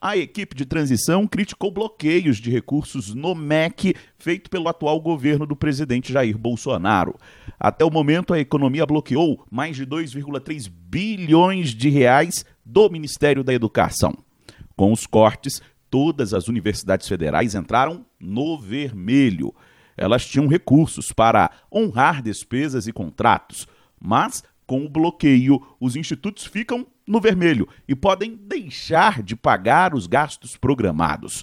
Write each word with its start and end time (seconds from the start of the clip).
A 0.00 0.16
equipe 0.16 0.54
de 0.54 0.64
transição 0.64 1.26
criticou 1.26 1.72
bloqueios 1.72 2.36
de 2.36 2.52
recursos 2.52 3.12
no 3.12 3.34
MEC 3.34 3.96
feito 4.16 4.48
pelo 4.48 4.68
atual 4.68 5.00
governo 5.00 5.44
do 5.44 5.56
presidente 5.56 6.12
Jair 6.12 6.38
Bolsonaro. 6.38 7.16
Até 7.58 7.84
o 7.84 7.90
momento, 7.90 8.32
a 8.32 8.38
economia 8.38 8.86
bloqueou 8.86 9.44
mais 9.50 9.74
de 9.74 9.84
2,3 9.84 10.70
bilhões 10.70 11.70
de 11.70 11.88
reais 11.88 12.46
do 12.64 12.88
Ministério 12.88 13.42
da 13.42 13.52
Educação. 13.52 14.16
Com 14.76 14.92
os 14.92 15.04
cortes, 15.04 15.60
todas 15.90 16.32
as 16.32 16.46
universidades 16.46 17.08
federais 17.08 17.56
entraram 17.56 18.06
no 18.20 18.56
vermelho. 18.56 19.52
Elas 19.96 20.24
tinham 20.24 20.46
recursos 20.46 21.10
para 21.10 21.50
honrar 21.74 22.22
despesas 22.22 22.86
e 22.86 22.92
contratos, 22.92 23.66
mas 24.00 24.44
com 24.68 24.84
o 24.84 24.88
bloqueio, 24.88 25.62
os 25.80 25.96
institutos 25.96 26.44
ficam 26.44 26.86
no 27.06 27.22
vermelho 27.22 27.66
e 27.88 27.96
podem 27.96 28.38
deixar 28.46 29.22
de 29.22 29.34
pagar 29.34 29.94
os 29.94 30.06
gastos 30.06 30.58
programados. 30.58 31.42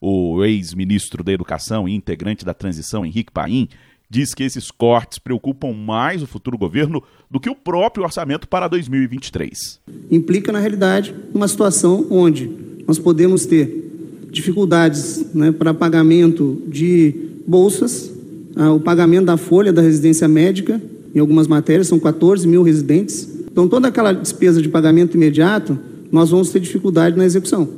O 0.00 0.44
ex-ministro 0.44 1.22
da 1.22 1.32
Educação 1.32 1.88
e 1.88 1.94
integrante 1.94 2.44
da 2.44 2.52
transição, 2.52 3.06
Henrique 3.06 3.30
Paim, 3.30 3.68
diz 4.10 4.34
que 4.34 4.42
esses 4.42 4.72
cortes 4.72 5.20
preocupam 5.20 5.72
mais 5.72 6.20
o 6.20 6.26
futuro 6.26 6.58
governo 6.58 7.00
do 7.30 7.38
que 7.38 7.48
o 7.48 7.54
próprio 7.54 8.04
orçamento 8.04 8.48
para 8.48 8.66
2023. 8.66 9.80
Implica, 10.10 10.50
na 10.50 10.58
realidade, 10.58 11.14
uma 11.32 11.46
situação 11.46 12.08
onde 12.10 12.50
nós 12.88 12.98
podemos 12.98 13.46
ter 13.46 14.26
dificuldades 14.32 15.32
né, 15.32 15.52
para 15.52 15.72
pagamento 15.72 16.60
de 16.66 17.14
bolsas, 17.46 18.12
ah, 18.56 18.72
o 18.72 18.80
pagamento 18.80 19.26
da 19.26 19.36
folha 19.36 19.72
da 19.72 19.80
residência 19.80 20.26
médica 20.26 20.82
em 21.14 21.20
algumas 21.20 21.46
matérias, 21.46 21.86
são 21.86 22.00
14 22.00 22.46
mil 22.48 22.62
residentes. 22.62 23.28
Então, 23.50 23.68
toda 23.68 23.88
aquela 23.88 24.12
despesa 24.12 24.60
de 24.60 24.68
pagamento 24.68 25.16
imediato, 25.16 25.78
nós 26.10 26.30
vamos 26.30 26.50
ter 26.50 26.60
dificuldade 26.60 27.16
na 27.16 27.24
execução. 27.24 27.68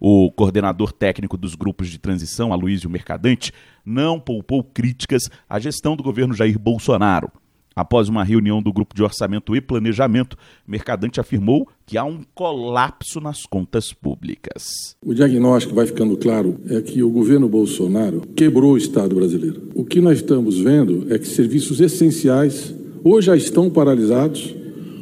O 0.00 0.30
coordenador 0.30 0.92
técnico 0.92 1.36
dos 1.36 1.54
grupos 1.54 1.88
de 1.88 1.98
transição, 1.98 2.52
Aloysio 2.52 2.88
Mercadante, 2.88 3.52
não 3.84 4.18
poupou 4.18 4.62
críticas 4.62 5.22
à 5.48 5.58
gestão 5.58 5.96
do 5.96 6.02
governo 6.02 6.34
Jair 6.34 6.58
Bolsonaro. 6.58 7.30
Após 7.78 8.08
uma 8.08 8.24
reunião 8.24 8.60
do 8.60 8.72
Grupo 8.72 8.92
de 8.92 9.04
Orçamento 9.04 9.54
e 9.54 9.60
Planejamento, 9.60 10.36
Mercadante 10.66 11.20
afirmou 11.20 11.68
que 11.86 11.96
há 11.96 12.04
um 12.04 12.22
colapso 12.34 13.20
nas 13.20 13.42
contas 13.46 13.92
públicas. 13.92 14.96
O 15.00 15.14
diagnóstico 15.14 15.76
vai 15.76 15.86
ficando 15.86 16.16
claro 16.16 16.58
é 16.68 16.80
que 16.80 17.04
o 17.04 17.10
governo 17.10 17.48
Bolsonaro 17.48 18.22
quebrou 18.34 18.72
o 18.72 18.76
Estado 18.76 19.14
brasileiro. 19.14 19.68
O 19.76 19.84
que 19.84 20.00
nós 20.00 20.18
estamos 20.18 20.58
vendo 20.58 21.06
é 21.08 21.20
que 21.20 21.28
serviços 21.28 21.80
essenciais 21.80 22.74
ou 23.08 23.22
já 23.22 23.34
estão 23.34 23.70
paralisados 23.70 24.54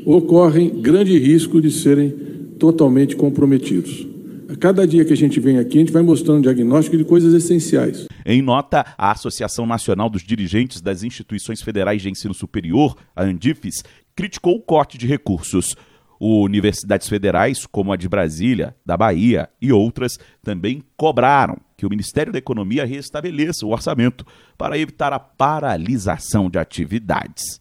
ou 0.04 0.22
correm 0.22 0.80
grande 0.80 1.18
risco 1.18 1.60
de 1.60 1.72
serem 1.72 2.10
totalmente 2.56 3.16
comprometidos. 3.16 4.06
A 4.48 4.54
cada 4.54 4.86
dia 4.86 5.04
que 5.04 5.12
a 5.12 5.16
gente 5.16 5.40
vem 5.40 5.58
aqui, 5.58 5.78
a 5.78 5.80
gente 5.80 5.92
vai 5.92 6.02
mostrando 6.02 6.38
um 6.38 6.42
diagnóstico 6.42 6.96
de 6.96 7.04
coisas 7.04 7.34
essenciais. 7.34 8.06
Em 8.24 8.40
nota, 8.40 8.86
a 8.96 9.10
Associação 9.10 9.66
Nacional 9.66 10.08
dos 10.08 10.22
Dirigentes 10.22 10.80
das 10.80 11.02
Instituições 11.02 11.60
Federais 11.60 12.00
de 12.00 12.08
Ensino 12.08 12.32
Superior, 12.32 12.94
a 13.14 13.24
Andifes, 13.24 13.82
criticou 14.14 14.54
o 14.54 14.62
corte 14.62 14.96
de 14.96 15.06
recursos. 15.06 15.74
Universidades 16.20 17.08
federais, 17.08 17.66
como 17.66 17.92
a 17.92 17.96
de 17.96 18.08
Brasília, 18.08 18.74
da 18.86 18.96
Bahia 18.96 19.48
e 19.60 19.72
outras, 19.72 20.12
também 20.42 20.80
cobraram 20.96 21.58
que 21.76 21.84
o 21.84 21.91
Ministério 21.91 22.32
da 22.32 22.38
Economia 22.38 22.86
restabeleça 22.86 23.66
o 23.66 23.70
orçamento 23.70 24.24
para 24.56 24.78
evitar 24.78 25.12
a 25.12 25.18
paralisação 25.18 26.48
de 26.48 26.58
atividades. 26.58 27.60